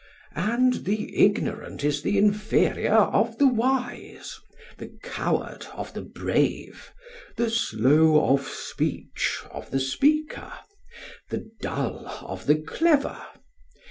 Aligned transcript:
And 0.35 0.83
the 0.85 1.15
ignorant 1.23 1.83
is 1.83 2.01
the 2.01 2.17
inferior 2.17 2.91
of 2.91 3.37
the 3.37 3.47
wise, 3.47 4.39
the 4.79 4.87
coward 5.03 5.67
of 5.75 5.93
the 5.93 6.01
brave, 6.01 6.91
the 7.37 7.51
slow 7.51 8.33
of 8.33 8.47
speech 8.47 9.43
of 9.51 9.69
the 9.69 9.79
speaker, 9.79 10.53
the 11.29 11.51
dull 11.61 12.07
of 12.23 12.47
the 12.47 12.55
clever. 12.55 13.21